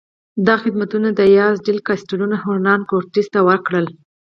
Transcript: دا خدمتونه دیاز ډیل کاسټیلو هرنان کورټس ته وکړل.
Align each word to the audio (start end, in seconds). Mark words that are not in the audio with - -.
دا 0.47 0.55
خدمتونه 0.63 1.07
دیاز 1.19 1.55
ډیل 1.65 1.79
کاسټیلو 1.87 2.25
هرنان 2.43 2.81
کورټس 2.89 3.27
ته 3.33 3.39
وکړل. 3.47 3.85